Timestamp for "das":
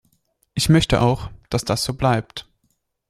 1.63-1.83